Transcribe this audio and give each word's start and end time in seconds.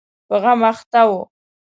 په 0.27 0.35
غم 0.43 0.59
اخته 0.71 1.01
و. 1.09 1.11